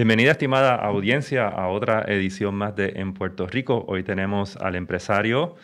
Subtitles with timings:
[0.00, 3.84] Bienvenida, estimada audiencia, a otra edición más de En Puerto Rico.
[3.86, 5.56] Hoy tenemos al empresario,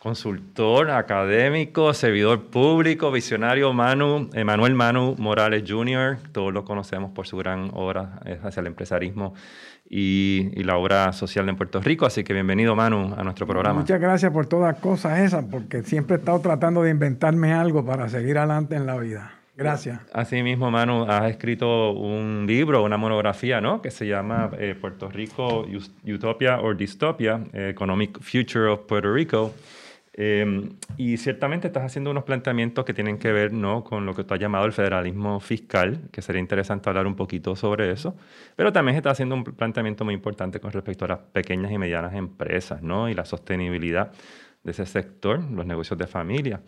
[0.00, 6.18] consultor, académico, servidor público, visionario Manu, Emanuel Manu Morales Jr.
[6.32, 9.34] Todos lo conocemos por su gran obra hacia el empresarismo
[9.88, 12.06] y, la obra social en Puerto Rico.
[12.06, 13.78] Así que bienvenido, Manu, a nuestro programa.
[13.78, 18.08] Muchas gracias por todas cosas esas, porque siempre he estado tratando de inventarme algo para
[18.08, 19.36] seguir adelante en la vida.
[19.56, 20.00] Gracias.
[20.12, 23.80] Así mismo, Manu, has escrito un libro, una monografía, ¿no?
[23.80, 25.66] Que se llama eh, Puerto Rico,
[26.04, 29.54] Utopia or Dystopia, Economic Future of Puerto Rico.
[30.18, 33.84] Em, y ciertamente estás haciendo unos planteamientos que tienen que ver ¿no?
[33.84, 37.54] con lo que tú has llamado el federalismo fiscal, que sería interesante hablar un poquito
[37.54, 38.16] sobre eso,
[38.56, 42.14] pero también estás haciendo un planteamiento muy importante con respecto a las pequeñas y medianas
[42.14, 43.10] empresas ¿no?
[43.10, 44.10] y la sostenibilidad
[44.64, 46.62] de ese sector, los negocios de familia.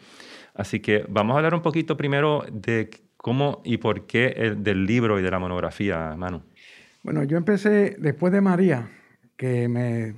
[0.58, 4.86] Así que vamos a hablar un poquito primero de cómo y por qué el, del
[4.86, 6.42] libro y de la monografía, Manu.
[7.04, 8.90] Bueno, yo empecé después de María,
[9.36, 10.16] que me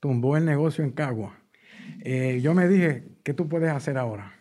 [0.00, 1.38] tumbó el negocio en Cagua.
[2.02, 4.34] Eh, yo me dije, ¿qué tú puedes hacer ahora?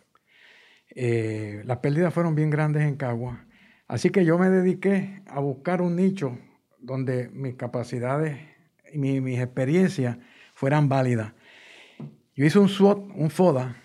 [0.95, 3.45] Eh, las pérdidas fueron bien grandes en Cagua.
[3.88, 6.39] Así que yo me dediqué a buscar un nicho
[6.80, 8.39] donde mis capacidades
[8.91, 10.17] y mis experiencias
[10.56, 11.34] fueran válidas.
[12.34, 13.84] Yo hice un SWOT, un FODA,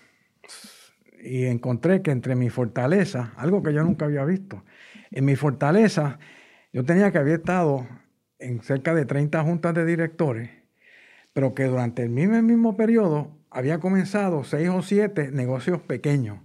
[1.23, 4.63] y encontré que entre mi fortaleza, algo que yo nunca había visto,
[5.11, 6.19] en mi fortaleza
[6.73, 7.87] yo tenía que había estado
[8.39, 10.49] en cerca de 30 juntas de directores,
[11.33, 16.39] pero que durante el mismo, mismo periodo había comenzado seis o siete negocios pequeños.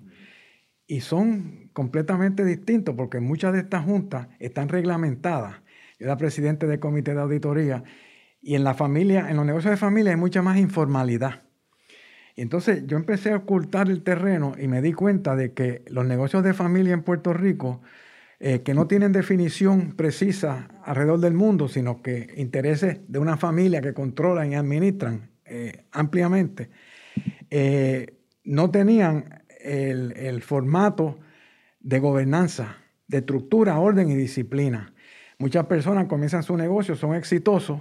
[0.87, 5.63] Y son completamente distintos porque muchas de estas juntas están reglamentadas.
[5.99, 7.85] Yo era presidente del comité de auditoría
[8.41, 11.46] y en la familia, en los negocios de familia hay mucha más informalidad.
[12.37, 16.05] Y entonces yo empecé a ocultar el terreno y me di cuenta de que los
[16.05, 17.81] negocios de familia en Puerto Rico,
[18.39, 23.81] eh, que no tienen definición precisa alrededor del mundo, sino que intereses de una familia
[23.81, 26.69] que controlan y administran eh, ampliamente,
[27.49, 31.19] eh, no tenían el, el formato
[31.81, 32.77] de gobernanza,
[33.09, 34.93] de estructura, orden y disciplina.
[35.38, 37.81] Muchas personas comienzan su negocio, son exitosos,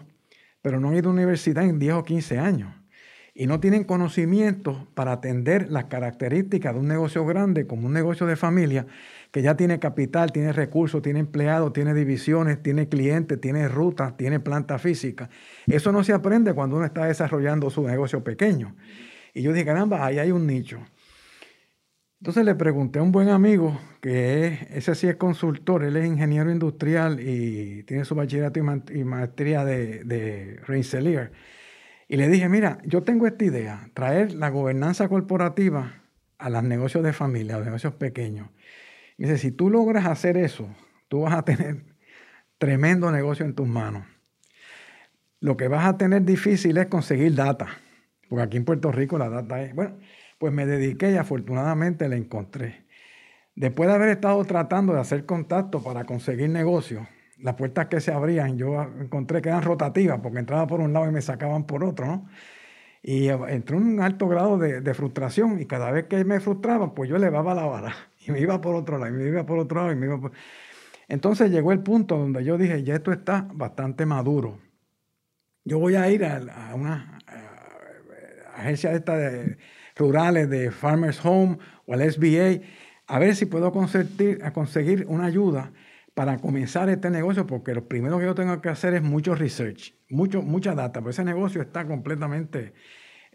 [0.62, 2.85] pero no han ido a universidad en 10 o 15 años
[3.38, 8.26] y no tienen conocimiento para atender las características de un negocio grande como un negocio
[8.26, 8.88] de familia
[9.32, 14.40] que ya tiene capital, tiene recursos, tiene empleados, tiene divisiones, tiene clientes, tiene rutas, tiene
[14.40, 15.30] planta física.
[15.68, 18.74] Eso no se aprende cuando uno está desarrollando su negocio pequeño.
[19.34, 20.80] Y yo dije, caramba, ahí hay un nicho.
[22.22, 26.06] Entonces le pregunté a un buen amigo, que es, ese sí es consultor, él es
[26.06, 28.62] ingeniero industrial y tiene su bachillerato
[28.94, 31.34] y maestría de, de Rensselaer
[32.08, 36.02] y le dije, mira, yo tengo esta idea, traer la gobernanza corporativa
[36.38, 38.50] a los negocios de familia, a los negocios pequeños.
[39.18, 40.68] Y dice, si tú logras hacer eso,
[41.08, 41.84] tú vas a tener
[42.58, 44.06] tremendo negocio en tus manos.
[45.40, 47.68] Lo que vas a tener difícil es conseguir data,
[48.30, 49.74] porque aquí en Puerto Rico la data es...
[49.74, 49.98] Bueno,
[50.38, 52.86] pues me dediqué y afortunadamente la encontré.
[53.56, 57.08] Después de haber estado tratando de hacer contacto para conseguir negocios,
[57.46, 61.08] las puertas que se abrían, yo encontré que eran rotativas, porque entraba por un lado
[61.08, 62.28] y me sacaban por otro, ¿no?
[63.04, 67.18] Y entró un alto grado de, frustración y cada vez que me frustraba, pues yo
[67.18, 67.96] elevaba la vara
[68.28, 70.20] y me iba por otro lado, y me iba por otro lado, y me iba
[70.20, 70.32] por...
[71.08, 74.58] Entonces llegó el punto donde yo dije, ya esto está bastante maduro.
[75.66, 77.20] Yo voy a ir a, una
[78.56, 79.60] agencia esta de,
[79.96, 82.66] rurales de Farmers Home o al SBA
[83.06, 85.72] a ver si puedo conseguir, conseguir una ayuda
[86.16, 89.94] para comenzar este negocio, porque lo primero que yo tengo que hacer es mucho research,
[90.10, 92.74] mucho, mucha data, porque ese negocio está completamente,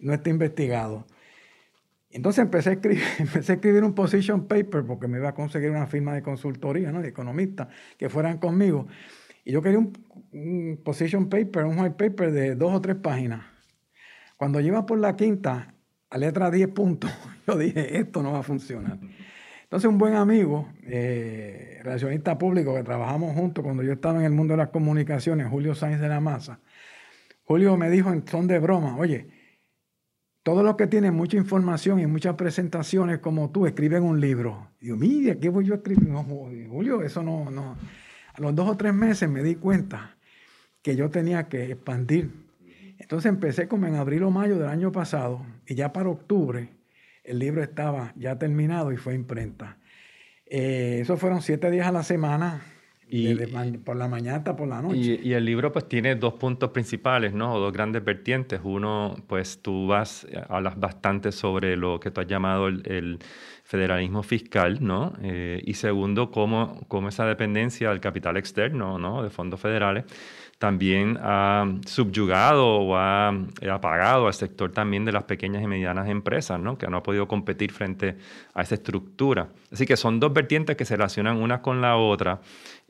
[0.01, 1.07] no está investigado.
[2.11, 5.71] Entonces empecé a, escribir, empecé a escribir un position paper porque me iba a conseguir
[5.71, 7.03] una firma de consultoría, ¿no?
[7.03, 8.89] de economistas, que fueran conmigo.
[9.45, 9.93] Y yo quería un,
[10.33, 13.45] un, position paper, un white paper de dos o tres páginas.
[14.39, 15.75] Cuando lleva por la quinta,
[16.09, 17.11] a letra 10 puntos,
[17.47, 18.99] yo dije, esto no va a funcionar.
[19.71, 24.33] Entonces un buen amigo, eh, relacionista público, que trabajamos juntos cuando yo estaba en el
[24.33, 26.59] mundo de las comunicaciones, Julio Sáenz de la Maza,
[27.45, 29.29] Julio me dijo en son de broma, oye,
[30.43, 34.73] todos los que tienen mucha información y muchas presentaciones como tú escriben un libro.
[34.81, 36.13] Y yo, mire, ¿qué voy yo a escribir?
[36.69, 37.77] Julio, eso no, no.
[38.35, 40.17] A los dos o tres meses me di cuenta
[40.83, 42.29] que yo tenía que expandir.
[42.99, 46.80] Entonces empecé como en abril o mayo del año pasado y ya para octubre
[47.31, 49.79] el libro estaba ya terminado y fue imprenta.
[50.47, 52.63] Eh, eso fueron siete días a la semana,
[53.13, 53.35] Y,
[53.85, 55.21] por la mañana hasta por la noche.
[55.23, 57.55] Y, el libro pues tiene dos puntos principales, ¿no?
[57.55, 58.61] O dos grandes vertientes.
[58.63, 63.19] Uno, pues tú vas, hablas bastante sobre lo que tú has llamado el,
[63.65, 65.13] federalismo fiscal, ¿no?
[65.23, 69.23] Eh, y segundo, cómo, cómo esa dependencia del capital externo, ¿no?
[69.23, 70.05] De fondos federales
[70.61, 76.07] también ha subyugado o ha eh, apagado al sector también de las pequeñas y medianas
[76.11, 76.77] empresas, ¿no?
[76.77, 78.17] que no ha podido competir frente
[78.53, 79.49] a esa estructura.
[79.73, 82.43] Así que son dos vertientes que se relacionan una con la otra.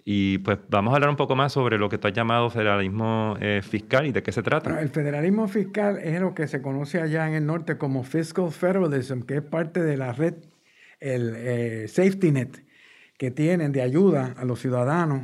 [0.05, 3.37] Y pues vamos a hablar un poco más sobre lo que tú has llamado federalismo
[3.41, 4.81] eh, fiscal y de qué se trata.
[4.81, 9.21] el federalismo fiscal es lo que se conoce allá en el norte como fiscal federalism,
[9.21, 10.35] que es parte de la red,
[10.99, 12.65] el eh, safety net
[13.17, 15.23] que tienen de ayuda a los ciudadanos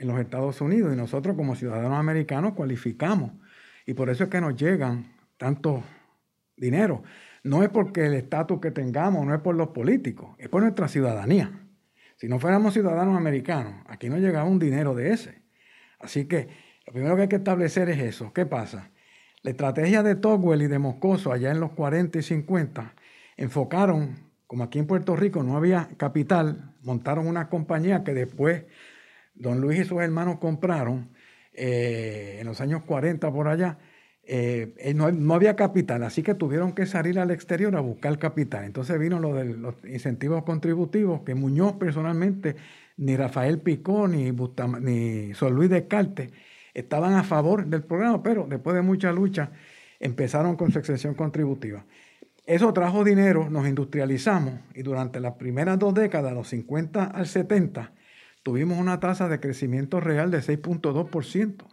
[0.00, 3.32] en los Estados Unidos y nosotros como ciudadanos americanos cualificamos.
[3.84, 5.82] Y por eso es que nos llegan tanto
[6.56, 7.02] dinero.
[7.44, 10.88] No es porque el estatus que tengamos, no es por los políticos, es por nuestra
[10.88, 11.52] ciudadanía.
[12.16, 15.42] Si no fuéramos ciudadanos americanos, aquí no llegaba un dinero de ese.
[15.98, 16.48] Así que
[16.86, 18.32] lo primero que hay que establecer es eso.
[18.32, 18.90] ¿Qué pasa?
[19.42, 22.94] La estrategia de Togwell y de Moscoso allá en los 40 y 50
[23.36, 28.64] enfocaron, como aquí en Puerto Rico no había capital, montaron una compañía que después
[29.40, 31.10] Don Luis y sus hermanos compraron
[31.52, 33.78] eh, en los años 40 por allá.
[34.22, 38.64] Eh, eh, no, había capital, así que tuvieron que salir al exterior a buscar capital.
[38.64, 42.54] Entonces vino lo de los incentivos contributivos que Muñoz personalmente,
[42.96, 44.30] ni Rafael Picó, ni,
[44.80, 46.30] ni Sol Luis Descartes
[46.74, 49.50] estaban a favor del programa, pero después de mucha lucha
[49.98, 51.84] empezaron con su exención contributiva.
[52.46, 57.92] Eso trajo dinero, nos industrializamos y durante las primeras dos décadas, los 50 al 70,
[58.42, 61.64] tuvimos una tasa de crecimiento real de 6.2%.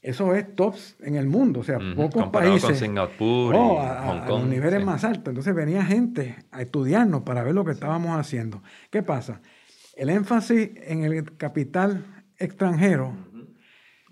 [0.00, 2.62] Eso es tops en el mundo, o sea, pocos países.
[2.62, 5.32] con Singapur oh, a, los niveles más altos.
[5.32, 8.62] Entonces venía gente a estudiarnos para ver lo que estábamos haciendo.
[8.90, 9.40] ¿Qué pasa?
[9.96, 13.12] El énfasis en el capital extranjero.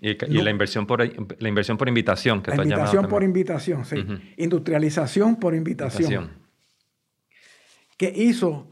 [0.01, 3.95] Y, la, inversión por, la inversión por invitación, que La invitación por invitación, sí.
[4.35, 6.11] Industrialización por invitación.
[6.11, 6.47] invitación.
[7.97, 8.67] Que hizo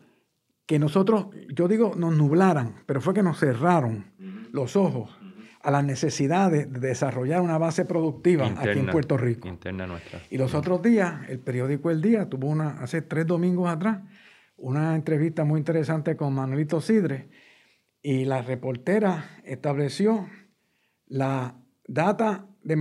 [0.65, 4.05] que nosotros, yo digo, nos nublaran, pero fue que nos cerraron
[4.51, 5.15] los ojos
[5.61, 9.47] a la necesidad de, desarrollar una base productiva aquí en Puerto Rico.
[9.47, 10.21] Interna nuestra.
[10.29, 14.03] Y los otros días, el periódico El Día tuvo una, hace tres domingos atrás,
[14.57, 17.29] una entrevista muy interesante con Manuelito Sidre,
[18.01, 20.29] y la reportera estableció
[21.07, 21.55] la
[21.87, 22.75] data de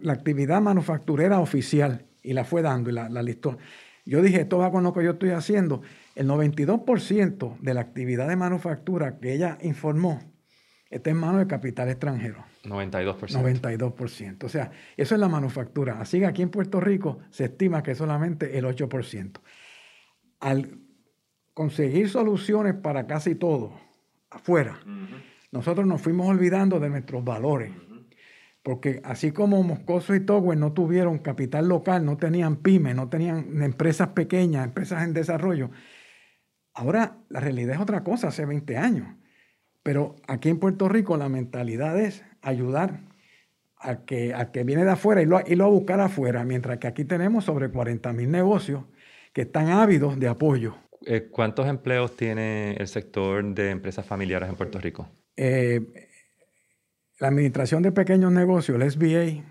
[0.00, 3.58] la actividad manufacturera oficial y la fue dando y la, la listó.
[4.08, 5.82] Yo dije, esto va con lo que yo estoy haciendo
[6.14, 10.22] el 92% de la actividad de manufactura que ella informó
[10.88, 12.42] está en manos de capital extranjero.
[12.64, 13.28] 92%.
[13.28, 14.44] 92%.
[14.44, 16.00] O sea, eso es la manufactura.
[16.00, 19.40] Así que aquí en Puerto Rico se estima que solamente el 8%.
[20.40, 20.78] Al
[21.52, 23.74] conseguir soluciones para casi todo
[24.30, 24.80] afuera,
[25.52, 27.72] nosotros nos fuimos olvidando de nuestros valores.
[28.68, 33.62] Porque así como Moscoso y Togwell no tuvieron capital local, no tenían pymes, no tenían
[33.62, 35.70] empresas pequeñas, empresas en desarrollo,
[36.74, 39.08] Ahora la realidad es otra cosa, hace 20 años.
[39.82, 43.00] Pero aquí en Puerto Rico la mentalidad es ayudar
[43.78, 46.76] a que, a que viene de afuera y lo, y lo a buscar afuera, mientras
[46.76, 48.84] que aquí tenemos sobre 40 mil negocios
[49.32, 50.74] que están ávidos de apoyo.
[51.06, 55.08] Eh, ¿Cuántos empleos tiene el sector de empresas familiares en Puerto Rico?
[55.38, 56.07] Eh,
[57.18, 59.44] la Administración de Pequeños Negocios, el SBA,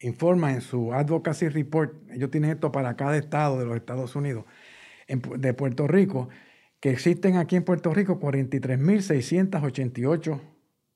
[0.00, 4.44] informa en su Advocacy Report, ellos tienen esto para cada estado de los Estados Unidos,
[5.08, 6.28] de Puerto Rico,
[6.80, 10.40] que existen aquí en Puerto Rico 43.688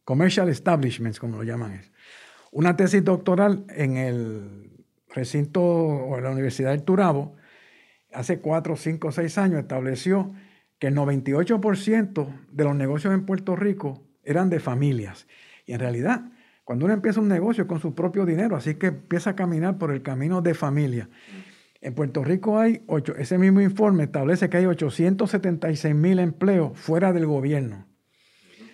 [0.04, 1.80] commercial establishments, como lo llaman.
[2.52, 4.70] Una tesis doctoral en el
[5.08, 7.34] recinto o en la Universidad del Turabo,
[8.12, 10.34] hace 4, 5, 6 años, estableció
[10.78, 15.26] que el 98% de los negocios en Puerto Rico eran de familias.
[15.66, 16.30] Y en realidad,
[16.64, 19.92] cuando uno empieza un negocio con su propio dinero, así que empieza a caminar por
[19.92, 21.08] el camino de familia.
[21.80, 27.12] En Puerto Rico hay, ocho, ese mismo informe establece que hay 876 mil empleos fuera
[27.12, 27.86] del gobierno.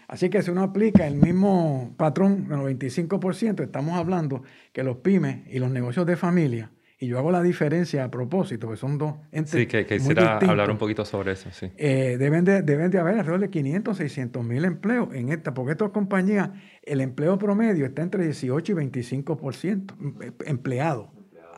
[0.08, 4.42] Así que si uno aplica el mismo patrón, el 95%, estamos hablando
[4.72, 8.68] que los pymes y los negocios de familia, y yo hago la diferencia a propósito,
[8.68, 11.70] que son dos entes Sí, que, quisiera hablar un poquito sobre eso, sí.
[11.76, 15.72] Eh, deben, de, deben de haber alrededor de 500, 600 mil empleos en esta, porque
[15.72, 16.50] estas compañías,
[16.82, 21.08] el empleo promedio está entre 18 y 25% em, empleados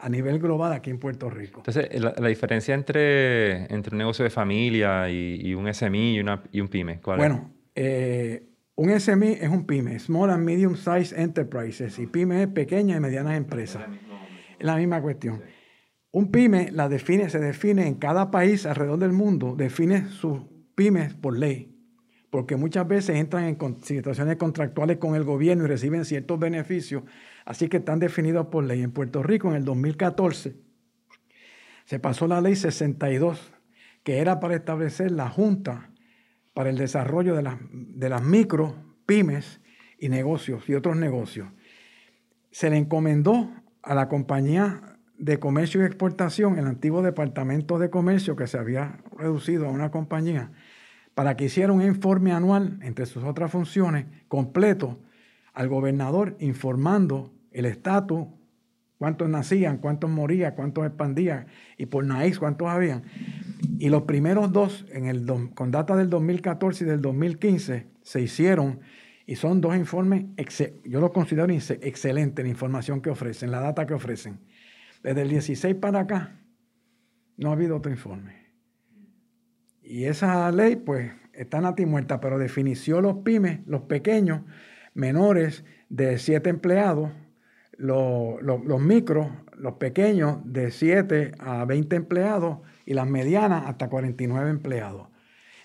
[0.02, 1.60] a nivel global aquí en Puerto Rico.
[1.60, 6.60] Entonces, la, diferencia entre, entre un negocio de familia y, un SMI y, una, y
[6.60, 11.98] un PYME, ¿cuál bueno, eh, un SMI es un PYME, Small and Medium Size Enterprises,
[11.98, 13.82] y PYME es pequeñas y medianas empresas.
[14.60, 15.42] La misma cuestión.
[16.12, 20.40] Un PYME la define, se define en cada país alrededor del mundo, define sus
[20.74, 21.66] pymes por ley.
[22.30, 27.02] porque muchas veces entran en situaciones contractuales con el gobierno y reciben ciertos beneficios,
[27.44, 28.82] así que están definidos por ley.
[28.82, 30.54] En Puerto Rico, en el 2014,
[31.86, 33.52] se pasó la ley 62,
[34.04, 35.90] que era para establecer la Junta
[36.54, 38.76] para el desarrollo de, de las micro,
[39.06, 39.60] pymes
[39.98, 41.48] y negocios y otros negocios.
[42.52, 43.52] Se le encomendó
[43.82, 48.98] a la compañía de comercio y exportación, el antiguo departamento de comercio que se había
[49.16, 50.50] reducido a una compañía,
[51.14, 54.98] para que hiciera un informe anual, entre sus otras funciones, completo
[55.52, 58.28] al gobernador informando el estatus,
[58.98, 61.46] cuántos nacían, cuántos morían, cuántos expandían
[61.76, 63.02] y por naíz cuántos habían.
[63.78, 68.80] Y los primeros dos, en el, con data del 2014 y del 2015, se hicieron
[69.30, 70.24] y son dos informes,
[70.84, 74.40] yo los considero excelentes la información que ofrecen, la data que ofrecen.
[75.04, 76.40] Desde el 16 para acá
[77.36, 78.48] no ha habido otro informe.
[79.84, 84.40] Y esa ley, pues, está muerta, pero definió los pymes, los pequeños,
[84.94, 87.12] menores de 7 empleados,
[87.78, 94.50] los, los, micros, los pequeños de 7 a 20 empleados y las medianas hasta 49
[94.50, 95.06] empleados.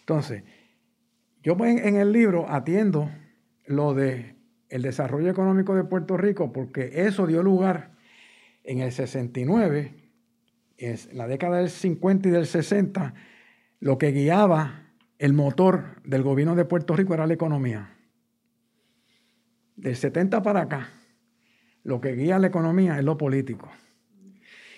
[0.02, 0.44] Entonces,
[1.42, 3.10] yo en el libro atiendo
[3.68, 4.36] lo de
[4.70, 7.96] el desarrollo económico de Puerto Rico porque eso dio lugar
[8.64, 9.94] en el 69,
[10.78, 13.14] en la década del 50 y del 60,
[13.80, 14.86] lo que guiaba
[15.20, 17.96] el motor del gobierno de Puerto Rico era la economía.
[19.76, 20.90] Del 70 para acá,
[21.84, 23.70] lo que guía la economía es lo político.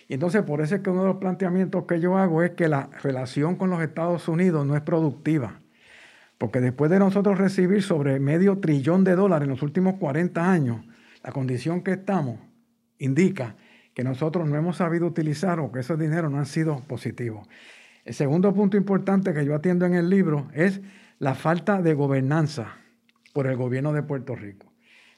[0.08, 2.67] Y entonces por eso es que uno de los planteamientos que yo hago es que
[2.67, 5.60] la relación con los Estados Unidos no es productiva.
[6.38, 10.86] Porque después de nosotros recibir sobre medio trillón de dólares en los últimos 40 años,
[11.24, 12.39] la condición que estamos
[13.00, 13.56] indica
[13.94, 17.48] que nosotros no hemos sabido utilizar o que esos dineros no han sido positivos.
[18.06, 20.82] El segundo punto importante que yo atiendo en el libro es
[21.20, 22.77] la falta de gobernanza
[23.34, 24.72] por el gobierno de Puerto Rico.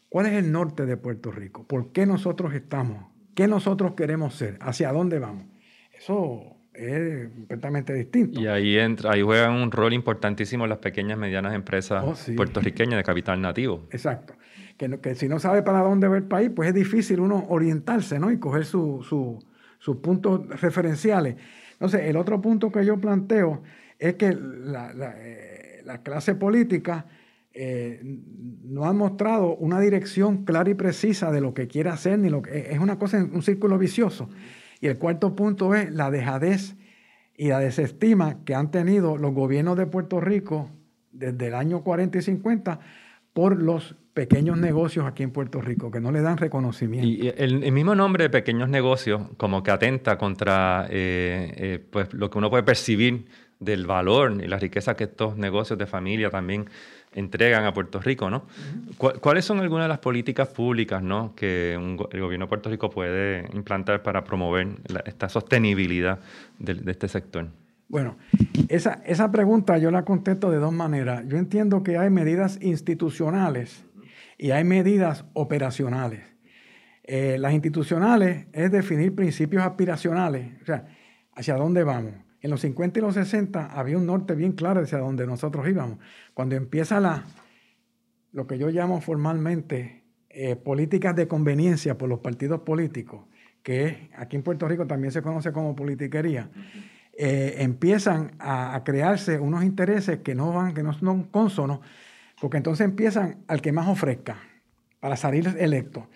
[0.08, 1.68] ¿Cuál es el norte de Puerto Rico?
[1.68, 3.06] ¿Por qué nosotros estamos?
[3.36, 4.58] ¿Qué nosotros queremos ser?
[4.62, 5.46] ¿Hacia dónde vamos?
[5.92, 8.40] Eso es completamente distinto.
[8.40, 12.98] Y ahí, entra, ahí juegan un rol importantísimo las pequeñas y medianas empresas oh, puertorriqueñas
[12.98, 13.88] de capital nativo.
[13.92, 14.36] Exacto.
[14.78, 18.32] Que, si no sabe para dónde va el país, pues es difícil uno orientarse ¿no?
[18.32, 19.06] y coger sus
[20.02, 21.36] puntos referenciales.
[21.74, 23.62] Entonces, el otro punto que yo planteo
[23.98, 27.08] es que la, eh, clase política
[27.52, 28.00] eh,
[28.64, 32.42] no ha mostrado una dirección clara y precisa de lo que quiere hacer, ni lo
[32.42, 34.30] que, es una cosa, un círculo vicioso.
[34.82, 36.76] Y el cuarto punto es la dejadez
[37.36, 40.70] y la desestima que han tenido los gobiernos de Puerto Rico
[41.12, 42.80] desde el año 40 y 50
[43.34, 47.08] por los pequeños negocios aquí en Puerto Rico, que no le dan reconocimiento.
[47.08, 52.30] Y el, mismo nombre de pequeños negocios como que atenta contra eh, eh, pues, lo
[52.30, 53.28] que uno puede percibir
[53.60, 56.70] del valor y la riqueza que estos negocios de familia también
[57.14, 58.46] entregan a Puerto Rico, ¿no?
[58.98, 61.34] ¿Cuáles son algunas de las políticas públicas, ¿no?
[61.36, 64.68] que el gobierno de Puerto Rico puede implantar para promover
[65.06, 66.20] esta sostenibilidad
[66.60, 67.48] de, este sector?
[67.88, 68.18] Bueno,
[68.68, 71.24] esa, esa pregunta yo la contesto de dos maneras.
[71.28, 73.84] Yo entiendo que hay medidas institucionales
[74.38, 76.22] y hay medidas operacionales.
[77.04, 80.86] Eh, las institucionales es definir principios aspiracionales, o sea,
[81.34, 82.14] hacia dónde vamos.
[82.42, 86.00] En los 50 y los 60 había un norte bien claro hacia donde nosotros íbamos.
[86.34, 87.26] Cuando empieza la,
[88.32, 93.26] lo que yo llamo formalmente eh, políticas de conveniencia por los partidos políticos,
[93.64, 96.50] que aquí en Puerto Rico también se conoce como politiquería,
[97.18, 101.80] eh, empiezan a, crearse unos intereses que no van, que no son cónsonos,
[102.40, 104.38] porque entonces empiezan al que más ofrezca
[105.02, 106.08] para salir electo.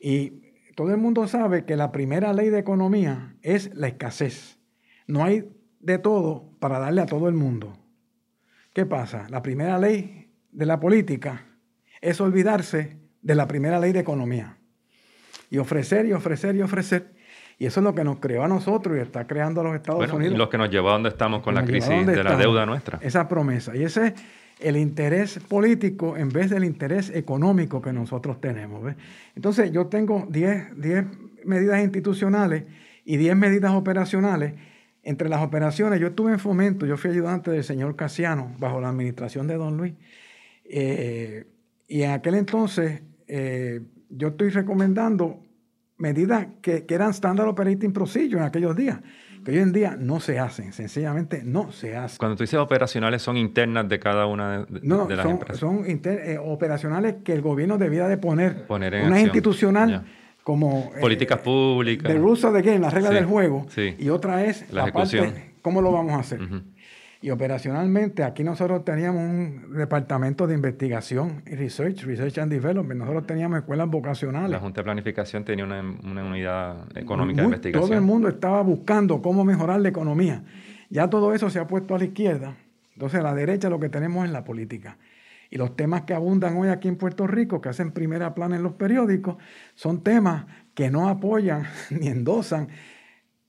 [0.00, 0.30] Y
[0.76, 4.59] todo el mundo sabe que la primera ley de economía es la escasez.
[5.10, 5.50] No hay
[5.80, 7.76] de todo para darle a todo el mundo.
[8.72, 9.26] ¿Qué pasa?
[9.30, 11.44] La primera ley de la política
[12.00, 14.56] es olvidarse de la primera ley de economía.
[15.50, 17.12] Y ofrecer y ofrecer y ofrecer.
[17.58, 20.10] Y eso es lo que nos creó a nosotros y está creando a los Estados
[20.12, 20.34] Unidos.
[20.34, 22.98] Y los que nos llevó a donde estamos con la crisis de la deuda nuestra.
[23.02, 23.76] Esa promesa.
[23.76, 24.14] Y ese es
[24.60, 28.94] el interés político en vez del interés económico que nosotros tenemos.
[29.34, 30.76] Entonces yo tengo 10
[31.44, 32.64] medidas institucionales
[33.04, 34.54] y 10 medidas operacionales
[35.02, 38.88] entre las operaciones, yo estuve en fomento, yo fui ayudante del señor Casiano bajo la
[38.88, 39.94] administración de don Luis.
[40.64, 41.46] Eh,
[41.88, 45.42] y en aquel entonces eh, yo estoy recomendando
[45.96, 49.00] medidas que, eran standard operating procedure en aquellos días,
[49.44, 52.18] que hoy en día no se hacen, sencillamente no se hacen.
[52.18, 55.58] Cuando tú dices operacionales, ¿son internas de cada una de, no, las son, empresas?
[55.58, 60.04] son eh, operacionales que el gobierno debía de poner, poner en una institucional
[60.50, 60.90] como...
[60.96, 62.12] Eh, Políticas públicas.
[62.12, 63.68] De rules of the game, la regla del juego.
[63.98, 65.32] Y otra es la, ejecución.
[65.62, 66.40] cómo lo vamos a hacer.
[67.22, 72.98] Y operacionalmente, aquí nosotros teníamos un departamento de investigación y research, research and development.
[72.98, 74.50] Nosotros teníamos escuelas vocacionales.
[74.50, 77.88] La Junta de Planificación tenía una, unidad económica de investigación.
[77.88, 80.42] Todo el mundo estaba buscando cómo mejorar la economía.
[80.88, 82.56] Ya todo eso se ha puesto a la izquierda.
[82.94, 84.96] Entonces, a la derecha lo que tenemos es la política.
[85.50, 88.62] Y los temas que abundan hoy aquí en Puerto Rico, que hacen primera plana en
[88.62, 89.36] los periódicos,
[89.74, 92.68] son temas que no apoyan ni endosan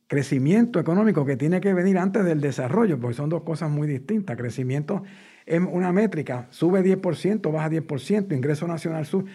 [0.07, 4.35] crecimiento económico que tiene que venir antes del desarrollo, porque son dos cosas muy distintas.
[4.35, 5.03] Crecimiento
[5.45, 9.31] es una métrica, sube 10%, baja 10%, ingreso nacional sube.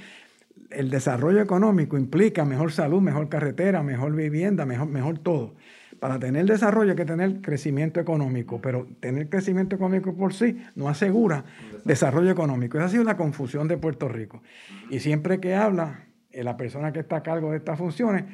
[0.69, 5.55] El desarrollo económico implica mejor salud, mejor carretera, mejor vivienda, mejor, mejor todo.
[6.01, 10.89] Para tener desarrollo hay que tener crecimiento económico, pero tener crecimiento económico por sí no
[10.89, 11.45] asegura
[11.85, 12.79] desarrollo económico.
[12.79, 14.43] Esa ha sido la confusión de Puerto Rico.
[14.91, 18.25] Y siempre que habla eh, la persona que está a cargo de estas funciones,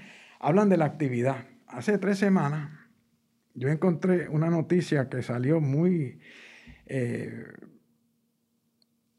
[0.40, 1.36] hablan de la actividad
[1.68, 2.82] hace tres semanas
[3.54, 6.20] yo encontré una noticia que salió muy...
[6.86, 7.44] Eh,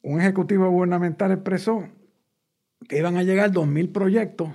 [0.01, 1.87] un ejecutivo gubernamental expresó
[2.89, 4.49] que iban a llegar 2.000 proyectos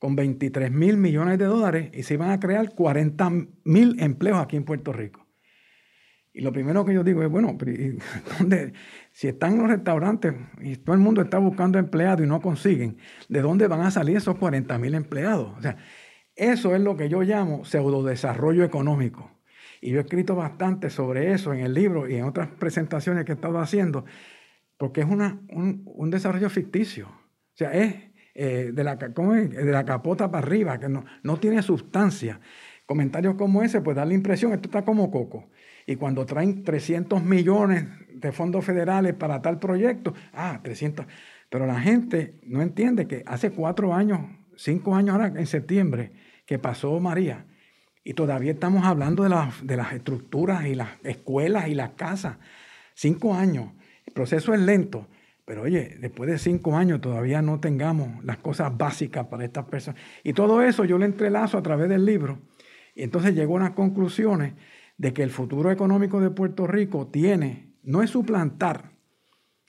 [0.00, 3.30] con 23 mil millones de dólares y se iban a crear 40
[3.62, 5.24] mil empleos aquí en Puerto Rico.
[6.32, 7.56] Y lo primero que yo digo es, bueno,
[8.38, 8.72] ¿dónde,
[9.12, 12.96] si están los restaurantes y todo el mundo está buscando empleados y no consiguen,
[13.28, 15.52] ¿de dónde van a salir esos 40 mil empleados?
[15.58, 15.76] O sea,
[16.34, 19.30] eso es lo que yo llamo pseudodesarrollo económico.
[19.82, 23.32] Y yo he escrito bastante sobre eso en el libro y en otras presentaciones que
[23.32, 24.06] he estado haciendo,
[24.78, 27.08] porque es una, un, desarrollo ficticio.
[27.08, 28.09] O sea, es,
[28.42, 32.40] eh, de, la, de la capota para arriba, que no, no tiene sustancia.
[32.86, 35.50] Comentarios como ese, pues da la impresión, esto está como coco.
[35.86, 41.04] Y cuando traen 300 millones de fondos federales para tal proyecto, ah, 300.
[41.50, 44.20] Pero la gente no entiende que hace cuatro años,
[44.56, 46.12] cinco años ahora en septiembre,
[46.46, 47.44] que pasó María.
[48.04, 52.38] Y todavía estamos hablando de, de las estructuras y las escuelas y las casas.
[52.94, 53.70] Cinco años.
[54.06, 55.08] El proceso es lento.
[55.50, 60.00] Pero oye, después de cinco años todavía no tengamos las cosas básicas para estas personas.
[60.22, 62.38] Y todo eso yo lo entrelazo a través del libro.
[62.94, 64.54] Y entonces llego a unas conclusiones
[64.96, 68.92] de que el futuro económico de Puerto Rico tiene, no es suplantar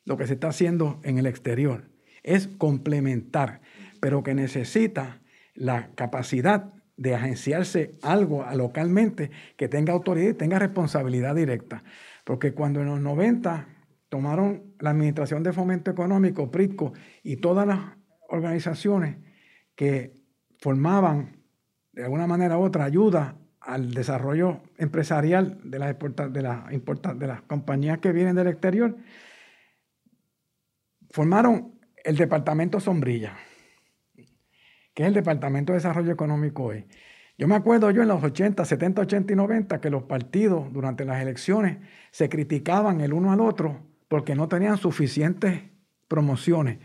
[0.05, 1.89] lo que se está haciendo en el exterior,
[2.21, 3.61] es complementar,
[3.99, 5.19] pero que necesita
[5.55, 11.83] la capacidad de agenciarse algo localmente que tenga autoridad y tenga responsabilidad directa.
[12.23, 13.80] Porque cuando en los 90
[14.11, 16.91] tomaron la Administración de Fomento Económico, PRITCO,
[17.23, 17.79] y todas las
[18.27, 19.15] organizaciones
[19.73, 20.13] que
[20.59, 21.37] formaban
[21.93, 26.41] de alguna manera u otra ayuda al desarrollo empresarial de las, de,
[27.15, 28.97] de las compañías que vienen del exterior,
[31.09, 33.37] formaron el Departamento Sombrilla
[34.93, 36.85] que es el Departamento de Desarrollo Económico hoy.
[37.37, 41.05] Yo me acuerdo yo en los 80, 70, 80 y 90 que los partidos durante
[41.05, 41.77] las elecciones
[42.11, 45.61] se criticaban el uno al otro porque no tenían suficientes
[46.09, 46.79] promociones.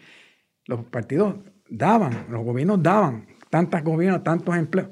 [0.65, 1.35] Los partidos
[1.69, 4.91] daban, los gobiernos daban tantas gobiernos, tantos empleos.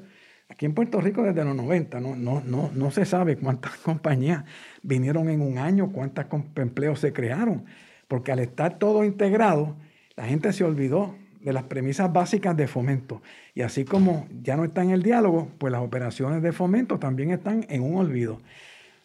[0.49, 4.43] Aquí en Puerto Rico desde los 90 no, no, no, no se sabe cuántas compañías
[4.83, 6.25] vinieron en un año, cuántos
[6.57, 7.67] empleos se crearon,
[8.09, 9.77] porque al estar todo integrado,
[10.17, 13.21] la gente se olvidó de las premisas básicas de fomento.
[13.53, 17.31] Y así como ya no está en el diálogo, pues las operaciones de fomento también
[17.31, 18.41] están en un olvido.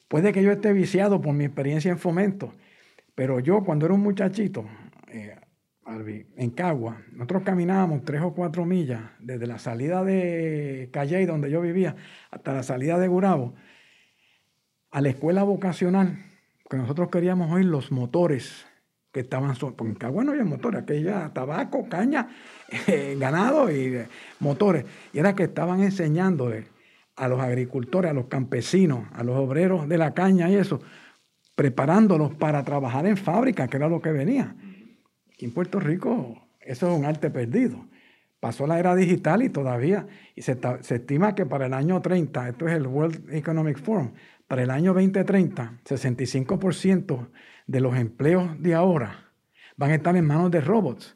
[0.09, 2.53] Puede que yo esté viciado por mi experiencia en fomento,
[3.15, 4.65] pero yo cuando era un muchachito,
[5.09, 5.37] eh,
[6.37, 11.61] en Cagua, nosotros caminábamos tres o cuatro millas desde la salida de Calley, donde yo
[11.61, 11.97] vivía,
[12.31, 13.55] hasta la salida de Gurabo,
[14.91, 16.19] a la escuela vocacional,
[16.69, 18.67] que nosotros queríamos oír los motores
[19.13, 22.29] que estaban, porque en Cagua no había motores, aquella tabaco, caña,
[22.87, 24.85] eh, ganado y eh, motores.
[25.13, 26.67] Y era que estaban enseñándole
[27.17, 30.81] a los agricultores, a los campesinos, a los obreros de la caña y eso,
[31.61, 34.57] preparándolos para trabajar en fábrica, que era lo que venía.
[35.31, 37.85] Aquí en Puerto Rico eso es un arte perdido.
[38.41, 42.49] Pasó la era digital y todavía, y se, se estima que para el año 30,
[42.49, 44.13] esto es el World Economic Forum,
[44.49, 47.29] para el año 2030, 65%
[47.67, 49.31] de los empleos de ahora
[49.77, 51.15] van a estar en manos de robots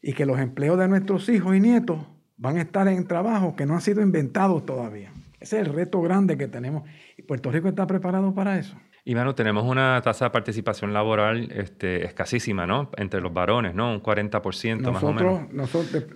[0.00, 1.98] y que los empleos de nuestros hijos y nietos
[2.36, 5.12] van a estar en trabajos que no han sido inventados todavía.
[5.40, 8.76] Ese es el reto grande que tenemos y Puerto Rico está preparado para eso.
[9.10, 12.92] Y bueno, tenemos una tasa de participación laboral este, escasísima, ¿no?
[12.96, 13.92] Entre los varones, ¿no?
[13.92, 15.52] Un 40% más o menos.
[15.52, 16.06] Nosotros,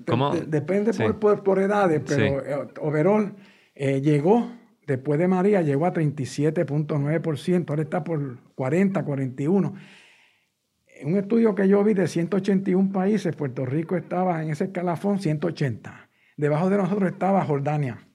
[0.46, 3.34] depende por, edades, pero eh, overall
[3.74, 4.48] eh, llegó
[4.86, 9.74] Después de María llegó a 37.9%, ahora está por 40, 41.
[11.00, 15.18] En un estudio que yo vi de 181 países, Puerto Rico estaba en ese escalafón
[15.18, 16.10] 180.
[16.36, 18.06] Debajo de nosotros estaba Jordania.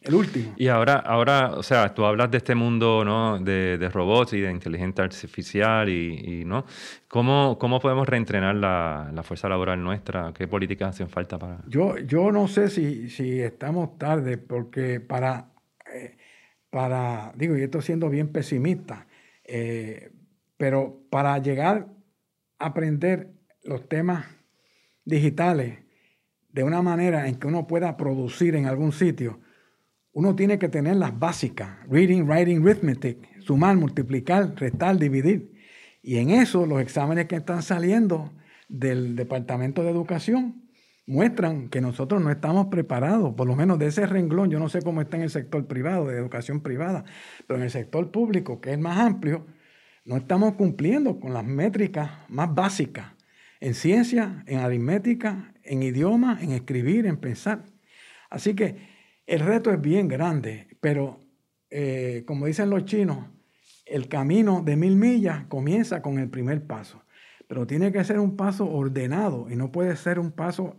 [0.00, 0.54] El último.
[0.56, 3.38] Y ahora, ahora, o sea, tú hablas de este mundo ¿no?
[3.38, 6.64] de, robots y de inteligencia artificial y, ¿no?
[7.08, 10.32] ¿Cómo, ¿Cómo podemos reentrenar la, la, fuerza laboral nuestra?
[10.32, 11.62] ¿Qué políticas hacen falta para...?
[11.66, 15.52] Yo, yo no sé si, si estamos tarde, porque para,
[15.92, 16.16] eh,
[16.70, 19.06] para, digo, y esto siendo bien pesimista,
[19.44, 20.12] eh,
[20.56, 21.88] pero para llegar
[22.58, 23.32] a aprender
[23.64, 24.26] los temas
[25.04, 25.78] digitales
[26.50, 29.40] de una manera en que uno pueda producir en algún sitio,
[30.18, 35.52] uno tiene que tener las básicas, reading, writing, arithmetic, sumar, multiplicar, restar, dividir.
[36.02, 38.32] Y en eso los exámenes que están saliendo
[38.68, 40.68] del Departamento de Educación
[41.06, 44.82] muestran que nosotros no estamos preparados, por lo menos de ese renglón, yo no sé
[44.82, 47.04] cómo está en el sector privado, de educación privada,
[47.46, 49.46] pero en el sector público, que es más amplio,
[50.04, 53.12] no estamos cumpliendo con las métricas más básicas
[53.60, 57.62] en ciencia, en aritmética, en idioma, en escribir, en pensar.
[58.30, 58.97] Así que
[59.28, 61.20] el reto es bien grande, pero
[61.68, 63.26] eh, como dicen los chinos,
[63.84, 67.02] el camino de mil millas comienza con el primer paso,
[67.46, 70.76] pero tiene que ser un paso ordenado y no puede ser un paso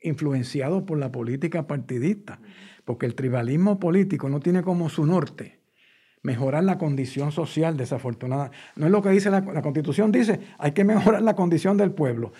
[0.00, 2.40] influenciado por la política partidista,
[2.86, 5.60] porque el tribalismo político no tiene como su norte
[6.22, 8.50] mejorar la condición social desafortunada.
[8.76, 12.32] No es lo que dice la, constitución, dice, hay que mejorar la condición del pueblo.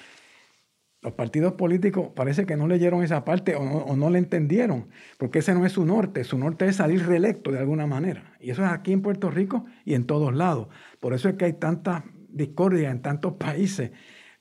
[1.02, 4.88] Los partidos políticos parece que no leyeron esa parte o no, o no, le entendieron,
[5.16, 8.34] porque ese no es su norte, su norte es salir reelecto de alguna manera.
[8.38, 10.68] Y eso es aquí en Puerto Rico y en todos lados.
[11.00, 13.92] Por eso es que hay tanta discordia en tantos países,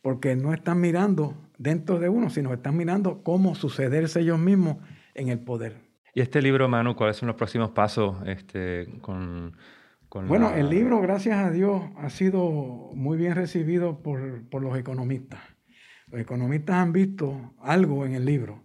[0.01, 4.77] porque no están mirando dentro de uno, sino están mirando cómo sucederse ellos mismos
[5.13, 5.77] en el poder.
[6.13, 9.55] Y este libro, Manu, ¿cuáles son los próximos pasos este, con,
[10.27, 15.39] Bueno, el libro, gracias a Dios, ha sido muy bien recibido por, por los economistas.
[16.11, 18.63] Los economistas han visto algo en el libro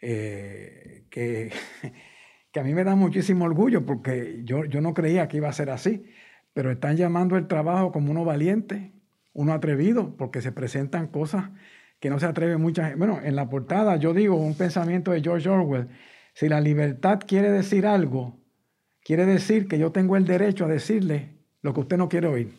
[0.00, 1.52] eh, que,
[2.52, 5.52] que, a mí me da muchísimo orgullo porque yo, yo no creía que iba a
[5.52, 6.04] ser así,
[6.52, 8.92] pero están llamando el trabajo como uno valiente,
[9.32, 11.50] uno atrevido, porque se presentan cosas
[11.98, 12.98] que no se atreve mucha gente.
[12.98, 15.88] Bueno, en la portada yo digo un pensamiento de George Orwell
[16.34, 18.36] si la libertad quiere decir algo,
[19.02, 22.52] quiere decir que yo tengo el derecho a decirle lo que usted no quiere oír.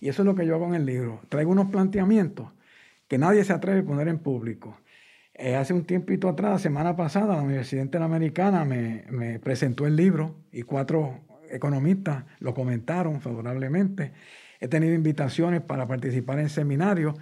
[0.00, 1.20] Y eso es lo que yo hago en el libro.
[1.28, 2.48] Traigo unos planteamientos
[3.10, 4.78] que nadie se atreve a poner en público.
[5.34, 9.96] Eh, hace un tiempito atrás, la semana pasada, la Universidad Interamericana me, me, presentó el
[9.96, 14.12] libro y cuatro economistas lo comentaron favorablemente.
[14.60, 17.16] He tenido invitaciones para participar en seminarios.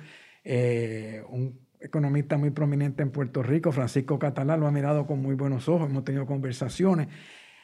[0.45, 5.37] Eh, un economista muy prominente en Puerto Rico, Francisco Catalán, lo ha mirado con muy
[5.37, 7.09] buenos ojos, hemos tenido conversaciones.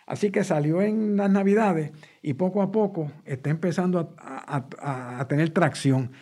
[0.07, 6.13] Así que salió en las Navidades y poco a poco está empezando a, tener tracción.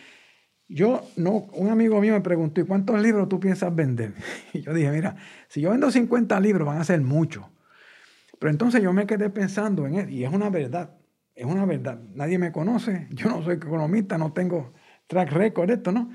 [0.73, 4.13] Yo, no, un amigo mío me preguntó, ¿y cuántos libros tú piensas vender?
[4.53, 5.15] Y yo dije, mira,
[5.47, 7.45] si yo vendo 50 libros van a ser muchos.
[8.39, 10.97] Pero entonces yo me quedé pensando en él, y es una verdad,
[11.35, 12.01] es una verdad.
[12.15, 14.73] Nadie me conoce, yo no soy economista, no tengo
[15.05, 16.09] track record esto, ¿no?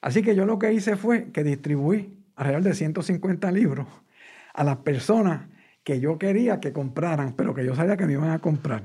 [0.00, 3.86] Así que yo lo que hice fue que distribuí alrededor de 150 libros
[4.54, 5.48] a las personas
[5.84, 8.84] que yo quería que compraran, pero que yo sabía que me iban a comprar.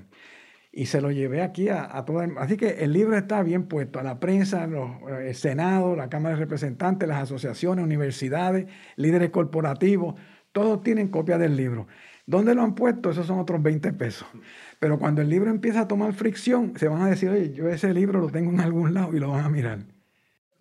[0.78, 2.28] Y se lo llevé aquí a, a toda.
[2.38, 4.70] Así que el libro está bien puesto a la prensa,
[5.20, 10.14] el Senado, la Cámara de Representantes, las asociaciones, universidades, líderes corporativos,
[10.52, 11.88] todos tienen copia del libro.
[12.28, 13.10] ¿Dónde lo han puesto?
[13.10, 14.28] Esos son otros 20 pesos.
[14.80, 17.92] Pero cuando el libro empieza a tomar fricción, se van a decir, oye, yo ese
[17.92, 19.80] libro lo tengo en algún lado y lo van a mirar.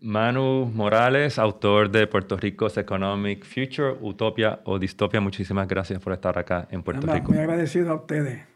[0.01, 5.21] Manu Morales, autor de Puerto Rico's Economic Future, Utopia o Distopia.
[5.21, 7.33] Muchísimas gracias por estar acá en Puerto Rico.
[7.33, 8.56] Muy agradecido a ustedes.